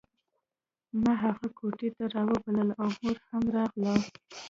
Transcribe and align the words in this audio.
ما 1.01 1.13
هغه 1.23 1.47
کوټې 1.57 1.89
ته 1.95 2.03
راوبلله 2.15 2.73
او 2.81 2.89
مور 3.01 3.17
هم 3.29 3.41
ورغله 3.47 3.93